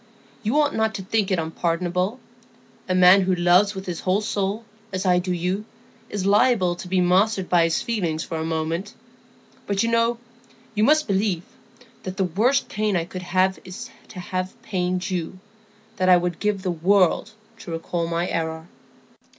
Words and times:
You 0.41 0.59
ought 0.59 0.73
not 0.73 0.95
to 0.95 1.03
think 1.03 1.29
it 1.29 1.37
unpardonable; 1.37 2.19
a 2.89 2.95
man 2.95 3.21
who 3.21 3.35
loves 3.35 3.75
with 3.75 3.85
his 3.85 3.99
whole 3.99 4.21
soul, 4.21 4.65
as 4.91 5.05
I 5.05 5.19
do 5.19 5.31
you, 5.31 5.63
is 6.09 6.25
liable 6.25 6.73
to 6.77 6.87
be 6.87 6.99
mastered 6.99 7.47
by 7.47 7.65
his 7.65 7.83
feelings 7.83 8.23
for 8.23 8.37
a 8.39 8.43
moment; 8.43 8.95
but 9.67 9.83
you 9.83 9.91
know—you 9.91 10.83
must 10.83 11.05
believe—that 11.05 12.17
the 12.17 12.23
worst 12.23 12.67
pain 12.67 12.95
I 12.95 13.05
could 13.05 13.21
have 13.21 13.59
is 13.63 13.91
to 14.07 14.19
have 14.19 14.59
pained 14.63 15.11
you; 15.11 15.37
that 15.97 16.09
I 16.09 16.17
would 16.17 16.39
give 16.39 16.63
the 16.63 16.71
world 16.71 17.33
to 17.59 17.69
recall 17.71 18.07
the 18.07 18.33
error." 18.35 18.69